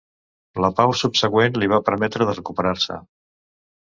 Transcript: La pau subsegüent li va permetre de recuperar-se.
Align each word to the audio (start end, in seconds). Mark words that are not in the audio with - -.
La 0.63 0.69
pau 0.79 0.93
subsegüent 1.01 1.59
li 1.63 1.69
va 1.73 1.81
permetre 1.91 2.29
de 2.31 2.37
recuperar-se. 2.39 2.99